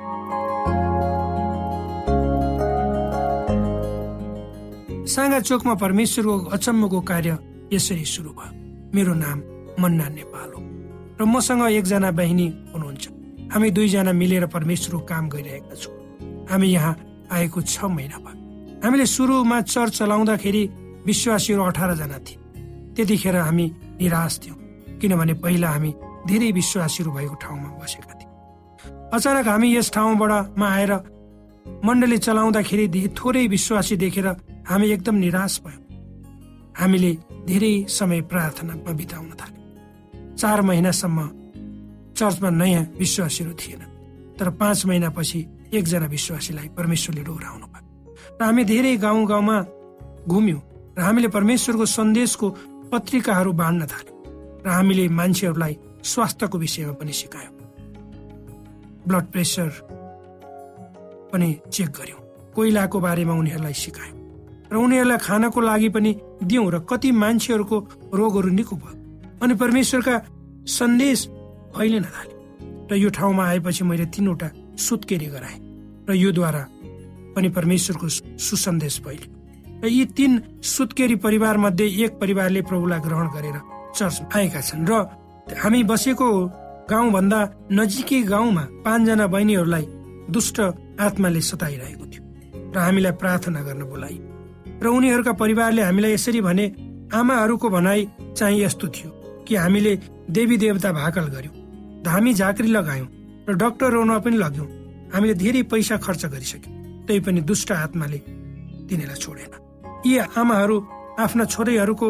साँगा 5.05 5.39
चोकमा 5.39 5.73
परमेश्वरको 5.75 6.35
अचम्मको 6.55 6.99
कार्य 7.01 7.37
यसरी 7.73 8.05
सुरु 8.05 8.29
भयो। 8.29 8.51
मेरो 8.95 9.13
नाम 9.13 9.37
मन्ना 9.79 10.07
नेपाल 10.09 10.49
हो 10.53 10.61
र 11.21 11.25
मसँग 11.25 11.61
एकजना 11.71 12.11
बहिनी 12.11 12.47
हुनुहुन्छ। 12.73 13.05
हामी 13.53 13.69
दुईजना 13.69 14.11
मिलेर 14.11 14.45
परमेश्वरको 14.47 15.05
काम 15.05 15.29
गरिरहेका 15.29 15.75
छौँ। 15.75 15.93
हामी 16.49 16.67
यहाँ 16.67 16.93
आएको 17.31 17.61
छ 17.61 17.83
महिना 17.85 18.17
भयो। 18.17 18.37
हामीले 18.83 19.05
सुरुमा 19.05 19.61
चर्च 19.61 19.93
चलाउँदाखेरि 19.97 20.63
विश्वासीहरू 21.05 21.63
अठारजना 21.63 22.17
थिए। 22.25 22.37
त्यतिखेर 22.95 23.35
हामी 23.35 23.65
निराश 24.01 24.39
थियौँ। 24.43 24.57
किनभने 24.99 25.33
पहिला 25.33 25.69
हामी 25.69 25.91
धेरै 26.27 26.51
विश्वासीहरू 26.51 27.11
भएको 27.11 27.35
ठाउँमा 27.35 27.69
बसेका 27.81 28.12
अचानक 29.13 29.47
हामी 29.47 29.67
यस 29.75 29.91
ठाउँबाट 29.93 30.57
मा 30.57 30.67
आएर 30.67 30.91
मण्डली 31.85 32.17
चलाउँदाखेरि 32.17 32.85
थोरै 33.13 33.45
विश्वासी 33.47 33.95
देखेर 33.95 34.27
हामी 34.69 34.89
एकदम 34.91 35.15
निराश 35.15 35.59
भयौँ। 35.65 35.81
हामीले 36.73 37.11
धेरै 37.45 37.73
समय 37.89 38.21
प्रार्थनामा 38.31 38.91
बिताउन 38.91 39.29
थाल्यौँ। 39.37 40.35
चार 40.35 40.61
महिनासम्म 40.65 41.19
चर्चमा 42.17 42.49
नयाँ 42.49 42.83
विश्वासीहरू 42.97 43.53
थिएन 43.53 43.81
तर 44.39 44.49
पाँच 44.49 44.85
महिनापछि 44.89 45.39
एकजना 45.77 46.07
विश्वासीलाई 46.09 46.67
परमेश्वरले 46.77 47.23
डोराउनु 47.29 47.67
भयो। 47.69 47.85
र 48.41 48.43
हामी 48.43 48.63
धेरै 48.65 48.97
गाउँ 48.97 49.25
गाउँमा 49.29 49.57
घुम्यौँ 50.25 50.61
र 50.97 51.01
हामीले 51.05 51.27
परमेश्वरको 51.37 51.85
सन्देशको 51.97 52.47
पत्रिकाहरू 52.91 53.51
बाँड्न 53.61 53.85
थाल्यौँ 53.93 54.17
र 54.65 54.67
हामीले 54.73 55.07
मान्छेहरूलाई 55.19 55.77
स्वास्थ्यको 56.01 56.57
विषयमा 56.57 56.93
पनि 56.97 57.13
सिकायौँ। 57.13 57.61
ब्लड 59.07 59.25
प्रेसर 59.31 59.69
पनि 61.31 61.47
चेक 61.71 61.89
गर्यौँ। 61.89 62.19
कोइलाको 62.55 62.99
बारेमा 62.99 63.33
उनीहरूलाई 63.33 63.73
सिकायौँ। 63.73 64.17
र 64.71 64.75
उनीहरूलाई 64.75 65.17
खानको 65.17 65.59
लागि 65.61 65.89
पनि 65.89 66.11
दियौँ 66.43 66.69
र 66.71 66.79
कति 66.89 67.11
मान्छेहरूको 67.11 67.77
रोगहरू 68.13 68.49
निको 68.49 68.75
भयो। 68.75 68.95
अनि 69.43 69.53
परमेश्वरका 69.55 70.15
सन्देश 70.69 71.19
फैलिन 71.75 72.03
थाल्यो 72.05 72.87
र 72.89 72.95
यो 72.95 73.09
ठाउँमा 73.09 73.43
आएपछि 73.43 73.83
मैले 73.83 74.05
तिनवटा 74.13 74.47
सुत्केरी 74.77 75.25
गराएँ 75.25 75.59
र 76.09 76.13
योद्वारा 76.15 76.63
पनि 77.35 77.49
परमेश्वरको 77.49 78.07
सुसन्देश 78.39 78.99
फैल्यो। 79.05 79.29
र 79.83 79.87
यी 79.87 80.05
तीन 80.15 80.61
सुत्केरी 80.63 81.15
परिवार 81.19 81.57
मध्ये 81.57 81.87
एक 82.05 82.11
परिवारले 82.21 82.61
प्रभुलाई 82.61 82.99
ग्रहण 82.99 83.27
गरेर 83.35 83.57
चर्च 83.97 84.15
आएका 84.35 84.61
छन्। 84.61 84.87
र 84.87 84.93
हामी 85.59 85.83
बसेको 85.83 86.27
गाउँभन्दा 86.89 87.39
नजिकै 87.71 88.21
गाउँमा 88.23 88.63
पाँचजना 88.85 89.25
बहिनीहरूलाई 89.27 89.85
दुष्ट 90.29 90.57
आत्माले 90.99 91.41
सताइरहेको 91.41 92.05
थियो 92.11 92.23
र 92.75 92.77
हामीलाई 92.77 93.13
प्रार्थना 93.21 93.61
गर्न 93.67 93.83
बोलाइ 93.91 94.15
र 94.83 94.87
उनीहरूका 94.87 95.33
परिवारले 95.41 95.81
हामीलाई 95.81 96.13
यसरी 96.13 96.41
भने 96.41 96.65
आमाहरूको 97.13 97.69
भनाइ 97.69 98.07
चाहिँ 98.37 98.61
यस्तो 98.63 98.87
थियो 98.87 99.09
कि 99.47 99.55
हामीले 99.55 99.93
देवी 100.29 100.57
देवता 100.57 100.91
भाकल 100.91 101.27
गर्यौँ 101.35 101.55
धामी 102.05 102.33
झाँक्री 102.33 102.67
लगायौँ 102.67 103.07
र 103.49 103.53
डक्टरहरूमा 103.55 104.17
पनि 104.19 104.37
लग्यौँ। 104.37 104.67
हामीले 105.13 105.33
धेरै 105.33 105.61
पैसा 105.71 105.97
खर्च 105.97 106.25
गरिसक्यौँ 106.25 107.05
तै 107.07 107.19
पनि 107.19 107.41
दुष्ट 107.41 107.71
आत्माले 107.71 108.17
तिनीलाई 108.89 109.19
छोडेन। 109.23 109.53
यी 110.05 110.17
आमाहरू 110.41 110.77
आफ्ना 111.19 111.43
छोरीहरूको 111.45 112.07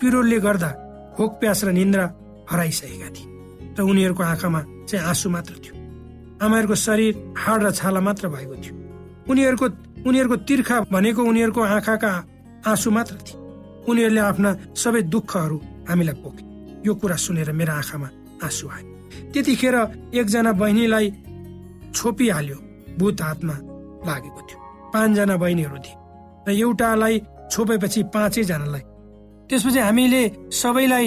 पिरोलले 0.00 0.38
गर्दा 0.40 0.70
भोक 1.16 1.32
प्यास 1.40 1.64
र 1.64 1.72
निन्द्रा 1.72 2.04
हराइसकेका 2.50 3.08
थिए। 3.16 3.33
र 3.76 3.80
उनीहरूको 3.82 4.22
आँखामा 4.22 4.60
चाहिँ 4.88 5.06
आँसु 5.06 5.30
मात्र 5.30 5.54
थियो। 5.64 5.74
आमाहरूको 6.44 6.74
शरीर 6.74 7.12
हाड 7.38 7.62
र 7.62 7.70
छाला 7.70 8.00
मात्र 8.00 8.28
भएको 8.28 8.54
थियो। 8.62 8.74
उनीहरूको 9.30 9.66
उनीहरूको 10.08 10.36
तिर्खा 10.48 10.76
भनेको 10.92 11.22
उनीहरूको 11.22 11.60
आँखाका 11.60 12.12
आँसु 12.66 12.90
मात्र 12.90 13.14
थिए 13.26 13.38
उनीहरूले 13.88 14.20
आफ्ना 14.20 14.50
सबै 14.74 15.02
दुःखहरू 15.12 15.56
हामीलाई 15.88 16.16
पोखे। 16.22 16.42
यो 16.86 16.92
कुरा 16.94 17.16
सुनेर 17.16 17.52
मेरो 17.52 17.72
आँखामा 17.72 18.08
आँसु 18.44 18.64
आयो। 18.68 18.86
त्यतिखेर 19.32 19.76
एकजना 20.14 20.52
बहिनीलाई 20.52 21.06
छोपिहाल्यो 21.94 22.56
भूत 22.98 23.20
हातमा 23.22 23.56
लागेको 24.06 24.40
थियो। 24.48 24.58
पाँचजना 24.92 25.36
बहिनीहरू 25.36 25.78
थिए 25.84 25.96
र 26.46 26.50
एउटालाई 26.52 27.14
छोपेपछि 27.52 28.00
पाँचैजनालाई। 28.14 28.82
त्यसपछि 29.48 29.80
हामीले 29.80 30.22
सबैलाई 30.52 31.06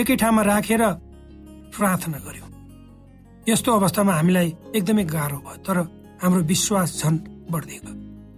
एकै 0.00 0.16
ठाउँमा 0.16 0.42
राखेर 0.42 0.82
प्रार्थना 1.76 2.18
गर्यौँ। 2.26 2.50
यस्तो 3.48 3.70
अवस्थामा 3.72 4.12
हामीलाई 4.12 4.48
एकदमै 4.78 5.04
गाह्रो 5.14 5.38
भयो 5.46 5.62
तर 5.66 5.76
हाम्रो 6.22 6.42
विश्वास 6.52 6.88
झन् 7.00 7.18
बढ्दै 7.52 7.78
गयो। 7.82 7.94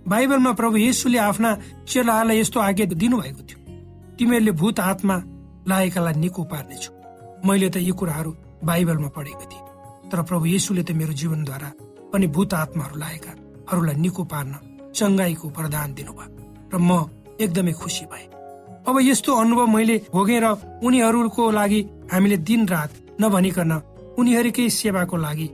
बाइबलमा 0.09 0.53
प्रभु 0.61 0.77
येसुले 0.77 1.19
आफ्ना 1.19 1.51
चेलाहरूलाई 1.89 2.39
यस्तो 2.41 2.59
आज्ञा 2.61 2.87
दिनुभएको 3.03 3.43
थियो 3.49 3.59
तिमीहरूले 4.19 4.53
भूत 4.61 4.81
आत्मा 4.81 5.17
लागेकालाई 5.69 6.15
निको 6.25 6.43
पार्नेछौ। 6.53 6.93
मैले 7.45 7.69
त 7.69 7.77
यो 7.89 7.95
कुराहरू 7.95 8.31
बाइबलमा 8.65 9.09
पढेको 9.17 9.45
थिएँ 9.51 9.65
तर 10.11 10.23
प्रभु 10.29 10.45
येसुले 10.47 10.83
त 10.83 10.91
मेरो 11.01 11.13
जीवनद्वारा 11.21 11.69
पनि 12.13 12.27
भूत 12.35 12.55
आत्माहरू 12.55 12.97
लागेकाहरूलाई 13.05 13.97
निको 14.05 14.23
पार्न 14.33 14.53
चङ्गाईको 14.97 15.47
वरदान 15.57 15.89
दिनुभयो 15.99 16.31
र 16.73 16.75
म 16.79 16.91
एकदमै 17.41 17.73
खुसी 17.73 18.05
भएँ। 18.13 18.29
अब 18.89 18.97
यस्तो 19.01 19.31
अनुभव 19.33 19.67
मैले 19.67 19.97
भोगेर 20.13 20.45
उनीहरूको 20.85 21.43
लागि 21.59 21.81
हामीले 22.13 22.37
दिन 22.49 22.63
रात 22.69 22.93
नभनिकन 23.21 23.73
उनीहरूकै 24.19 24.69
सेवाको 24.71 25.17
लागि 25.17 25.49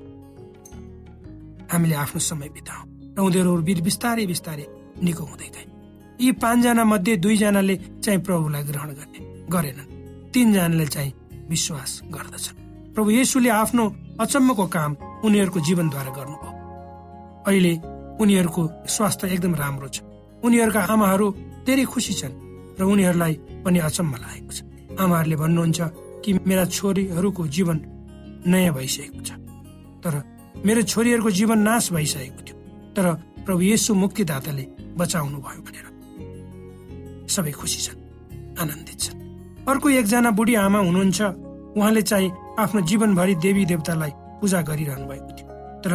हामीले 1.70 1.94
आफ्नो 1.94 2.20
समय 2.20 2.48
बिताउ। 2.56 2.82
र 3.16 3.18
उनीहरू 3.20 3.52
बिस्तारै 3.86 4.24
बिस्तारै 4.26 4.66
निको 5.04 5.24
हुँदै 5.24 5.48
गए। 5.54 5.66
यी 6.20 6.32
पाँचजना 6.42 6.84
मध्ये 6.84 7.16
दुईजनाले 7.16 7.74
चाहिँ 8.04 8.20
प्रभुलाई 8.26 8.62
ग्रहण 8.68 8.90
गर्ने 8.98 9.20
गरेनन् 9.48 9.88
तिनजनाले 10.32 10.86
चाहिँ 10.86 11.12
विश्वास 11.50 11.90
गर्दछन्। 12.14 12.56
प्रभु 12.94 13.10
येसुले 13.10 13.50
आफ्नो 13.62 13.84
अचम्मको 14.20 14.64
काम 14.66 14.90
उनीहरूको 15.24 15.58
जीवनद्वारा 15.60 16.10
गर्नुभयो। 16.18 16.52
अहिले 17.48 17.72
उनीहरूको 18.20 18.62
स्वास्थ्य 18.88 19.28
एकदम 19.34 19.54
राम्रो 19.54 19.88
छ। 19.88 19.96
उनीहरूका 20.44 20.80
आमाहरू 20.92 21.26
धेरै 21.66 21.84
खुसी 21.84 22.14
छन् 22.20 22.34
र 22.78 22.82
उनीहरूलाई 22.84 23.34
पनि 23.64 23.78
अचम्म 23.88 24.12
लागेको 24.16 24.52
छ। 24.52 24.58
आमाहरूले 25.00 25.36
भन्नुहुन्छ 25.36 25.80
कि 26.24 26.38
मेरा 26.46 26.64
छोरीहरूको 26.64 27.46
जीवन 27.46 27.80
नयाँ 28.46 28.74
भइसकेको 28.74 29.22
छ। 29.24 29.30
तर 30.04 30.14
मेरो 30.66 30.82
छोरीहरूको 30.82 31.30
जीवन 31.30 31.58
नाश 31.58 31.92
भइसकेको 31.92 32.42
थियो। 32.42 32.56
तर 32.96 33.06
प्रभु 33.44 33.60
येसु 33.60 33.94
मुक्तिदाताले 33.94 34.66
बचाउनु 34.96 35.38
भयो 35.38 35.62
भनेर 35.62 35.86
सबै 37.28 37.52
खुसी 37.52 37.80
छन् 37.82 38.00
आनन्दित 38.58 38.98
छन्। 39.00 39.18
अर्को 39.68 39.88
एकजना 39.90 40.30
बुढी 40.30 40.54
आमा 40.54 40.78
हुनुहुन्छ। 40.78 41.20
उहाँले 41.76 42.02
चाहिँ 42.02 42.30
आफ्नो 42.58 42.80
जीवनभरि 42.80 43.34
देवी 43.34 43.64
देवतालाई 43.64 44.10
पूजा 44.40 44.62
गरिरहनु 44.62 45.06
भएको 45.06 45.32
थियो। 45.36 45.48
तर 45.84 45.92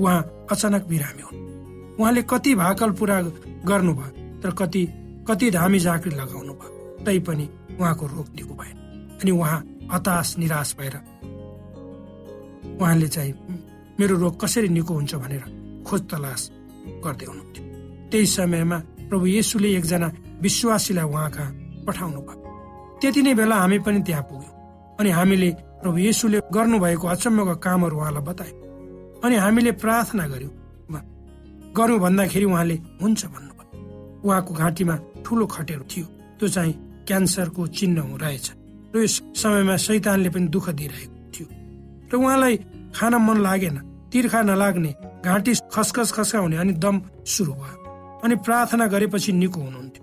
उहाँ 0.00 0.46
अचानक 0.50 0.82
बिरामी 0.84 1.22
हुन्। 1.22 1.96
उहाँले 2.00 2.22
कति 2.22 2.54
भाकल 2.54 2.90
पुरा 2.90 3.20
गर्नुभयो 3.64 4.40
तर 4.42 4.50
कति 4.50 4.82
कति 5.28 5.50
धामी 5.50 5.78
झाँक्री 5.78 6.14
लगाउनु 6.14 6.52
भयो 6.52 7.04
तैपनि 7.04 7.48
उहाँको 7.80 8.06
रोग 8.06 8.26
निको 8.36 8.54
भएन 8.54 8.76
अनि 9.20 9.30
उहाँ 9.30 9.60
हताश 9.92 10.28
निराश 10.38 10.74
भएर 10.78 10.96
उहाँले 12.80 13.08
चाहिँ 13.08 13.32
मेरो 14.00 14.14
रोग 14.18 14.34
कसरी 14.40 14.68
निको 14.68 14.94
हुन्छ 14.94 15.14
भनेर 15.14 15.44
खोज 15.86 16.00
तलास 16.10 16.42
गर्दै 17.04 17.26
हुनुहुन्थ्यो। 17.26 17.64
त्यही 18.10 18.26
समयमा 18.26 18.78
प्रभु 19.08 19.26
येसुले 19.26 19.68
एकजना 19.78 20.08
विश्वासीलाई 20.42 21.04
उहाँ 21.04 21.30
कहाँ 21.30 21.50
पठाउनु 21.86 22.20
भयो। 22.26 22.42
त्यति 23.00 23.20
नै 23.22 23.34
बेला 23.34 23.56
हामी 23.56 23.78
पनि 23.86 24.00
त्यहाँ 24.06 24.24
पुग्यौँ 24.28 24.52
अनि 25.00 25.10
हामीले 25.10 25.50
प्रभु 25.82 25.98
येसुले 25.98 26.38
गर्नुभएको 26.54 27.06
अचम्मको 27.14 27.54
कामहरू 27.64 27.96
उहाँलाई 27.96 28.24
बतायौँ 28.28 28.58
अनि 29.24 29.36
हामीले 29.36 29.72
प्रार्थना 29.82 30.26
गर्यौँ 30.32 30.52
गरौँ 31.76 31.98
भन्दाखेरि 31.98 32.46
उहाँले 32.46 32.74
हुन्छ 33.02 33.20
भन्नुभयो। 33.34 34.22
उहाँको 34.24 34.52
घाँटीमा 34.54 34.94
ठुलो 35.24 35.46
खटेरो 35.46 35.84
थियो। 35.90 36.06
त्यो 36.38 36.48
चाहिँ 36.48 36.72
क्यान्सरको 37.06 37.66
चिन्ह 37.76 38.00
रहेछ। 38.22 38.46
र 38.94 39.02
यस 39.02 39.14
समयमा 39.34 39.76
शैतानले 39.76 40.30
पनि 40.30 40.46
दुःख 40.54 40.66
दिइरहेको 40.70 41.16
थियो। 41.34 41.46
र 42.10 42.12
उहाँलाई 42.14 42.54
खान 42.94 43.14
मन 43.26 43.38
लागेन 43.42 43.76
तिर्खा 44.12 44.40
नलाग्ने 44.42 44.90
घाँटी 45.26 45.52
खसखस 45.74 46.12
खस्काउने 46.14 46.56
अनि 46.56 46.72
दम 46.78 46.96
सुरु 47.26 47.52
भयो 47.52 47.76
अनि 48.22 48.34
प्रार्थना 48.46 48.86
गरेपछि 48.86 49.32
निको 49.32 49.60
हुनुहुन्थ्यो। 49.60 50.02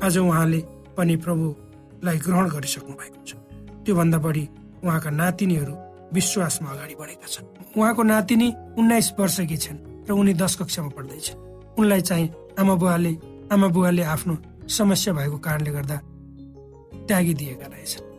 आज 0.00 0.18
उहाँले 0.18 0.60
पनि 0.96 1.14
प्रभुलाई 1.20 2.18
ग्रहण 2.24 2.46
गरिसक्नु 2.48 2.94
भएको 2.96 3.20
छ। 3.28 3.36
त्योभन्दा 3.84 4.18
बढी 4.24 4.44
उहाँका 4.84 5.10
नातिनीहरू 5.10 5.74
विश्वासमा 6.16 6.70
अगाडि 6.70 6.94
बढेका 7.00 7.28
छन्। 7.28 7.46
उहाँको 7.76 8.02
नातिनी 8.02 8.48
उन्नाइस 8.80 9.12
वर्षकी 9.20 9.56
छन् 9.56 9.78
र 10.08 10.12
उनी 10.16 10.32
दस 10.40 10.56
कक्षामा 10.56 10.90
पढ्दैछन्। 10.96 11.38
उनलाई 11.76 12.00
चाहिँ 12.00 12.28
आमा 12.56 12.74
बुवाले 12.80 13.12
आमा 13.52 13.68
बुवाले 13.68 14.02
आफ्नो 14.14 14.34
समस्या 14.64 15.12
भएको 15.12 15.38
कारणले 15.44 15.70
गर्दा 15.76 15.96
त्यागिदिएका 17.04 17.66
रहेछन्। 17.66 18.13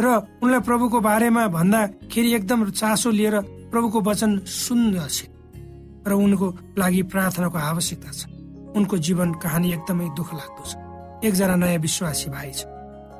र 0.00 0.06
उनलाई 0.42 0.60
प्रभुको 0.64 1.00
बारेमा 1.00 1.46
भन्दाखेरि 1.48 2.32
एकदम 2.34 2.70
चासो 2.72 3.10
लिएर 3.10 3.36
प्रभुको 3.70 4.00
वचन 4.00 4.38
सुन्दछ 4.46 5.16
र 6.08 6.12
उनको 6.16 6.46
लागि 6.78 7.02
प्रार्थनाको 7.12 7.58
आवश्यकता 7.60 8.10
छ। 8.10 8.20
उनको 8.76 8.96
जीवन 8.96 9.28
कहानी 9.42 9.72
एकदमै 9.72 10.08
दुःख 10.16 10.30
लाग्दो 10.34 10.64
छ। 10.64 10.72
एकजना 11.24 11.56
नयाँ 11.56 11.78
विश्वासी 11.78 12.30
भाइ 12.30 12.50
छ। 12.52 12.64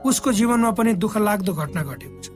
उसको 0.06 0.32
जीवनमा 0.32 0.70
पनि 0.72 0.92
दुःख 0.96 1.16
लाग्दो 1.18 1.52
घटना 1.52 1.82
घटेको 1.84 2.18
छ। 2.22 2.28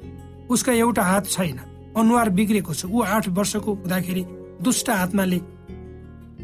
उसका 0.50 0.72
एउटा 0.74 1.02
हात 1.02 1.26
छैन। 1.26 1.58
अनुहार 1.96 2.28
बिग्रेको 2.36 2.74
छ। 2.74 2.84
ऊ 2.84 3.00
आठ 3.00 3.28
वर्षको 3.28 3.70
हुँदाखेरि 3.72 4.24
दुष्ट 4.60 4.90
आत्माले 4.90 5.40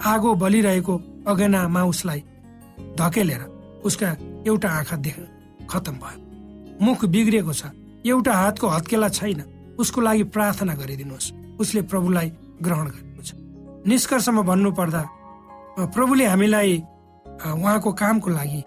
आगो 0.01 0.35
बलिरहेको 0.35 0.95
अगेनामा 1.27 1.83
उसलाई 1.85 2.21
धकेलेर 2.97 3.43
उसका 3.85 4.09
एउटा 4.47 4.69
आँखा 4.71 4.97
देख 4.97 5.17
खतम 5.71 5.95
भयो। 6.01 6.19
मुख 6.81 7.05
बिग्रिएको 7.05 7.53
छ। 7.53 7.63
एउटा 8.07 8.33
हातको 8.33 8.67
हत्केला 8.69 9.09
छैन। 9.09 9.41
उसको 9.81 10.01
लागि 10.01 10.25
प्रार्थना 10.35 10.75
गरिदिनुहोस्। 10.75 11.33
उसले 11.61 11.81
प्रभुलाई 11.91 12.29
ग्रहण 12.63 12.87
गरेको 12.89 13.23
छ 13.23 13.31
निष्कर्षमा 13.87 14.43
भन्नु 14.43 14.71
पर्दा 14.73 15.03
प्रभुले 15.95 16.25
हामीलाई 16.27 16.73
उहाँको 17.57 17.91
कामको 17.93 18.29
लागि 18.31 18.61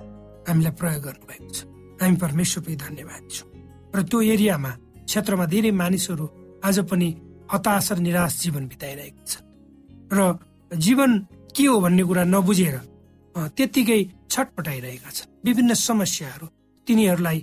हामीलाई 0.48 0.74
प्रयोग 0.80 1.02
गर्नुभएको 1.06 1.50
छ। 1.54 1.60
हामी 2.02 2.16
परमेश्वरप्रति 2.18 2.76
धन्यवाद 2.86 3.24
छौँ। 3.30 3.50
र 3.94 4.02
त्यो 4.10 4.20
एरियामा 4.34 4.72
क्षेत्रमा 5.06 5.46
धेरै 5.46 5.72
मानिसहरू 5.72 6.26
आज 6.66 6.78
पनि 6.90 7.10
हताश 7.54 7.92
र 7.92 7.98
निराश 8.02 8.34
जीवन 8.42 8.64
बिताइरहेको 8.68 9.24
छ 9.30 9.34
र 10.10 10.20
जीवन 10.72 11.12
के 11.54 11.66
हो 11.70 11.80
भन्ने 11.82 12.04
कुरा 12.10 12.24
नबुझेर 12.34 12.76
त्यत्तिकै 13.36 14.02
छटपटाइरहेका 14.30 15.10
छन्। 15.10 15.30
विभिन्न 15.46 15.74
समस्याहरू 15.74 16.48
तिनीहरूलाई 16.88 17.40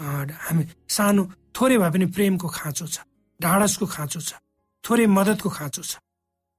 हामी 0.00 0.64
सानो 0.96 1.22
थोरै 1.56 1.76
भए 1.78 1.90
पनि 1.94 2.06
प्रेमको 2.16 2.48
खाँचो 2.48 2.86
छ 2.86 2.96
ढाडसको 3.40 3.86
खाँचो 3.86 4.20
छ 4.20 4.30
थोरै 4.84 5.06
मद्दतको 5.06 5.48
खाँचो 5.48 5.82
छ। 5.82 5.92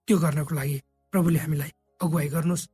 त्यो 0.08 0.18
गर्नको 0.18 0.56
लागि 0.56 0.78
प्रभुले 1.14 1.40
हामीलाई 1.40 1.72
अगुवाई 2.04 2.28
गर्नुहोस्। 2.36 2.68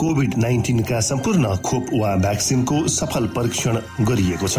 कोभिड 0.00 0.32
नाइन्टिनका 0.38 1.00
सम्पूर्ण 1.10 1.44
खोप 1.66 1.84
वा 2.00 2.10
भ्याक्सिनको 2.24 2.76
सफल 2.88 3.24
परीक्षण 3.36 3.74
गरिएको 4.08 4.48
छ। 4.48 4.58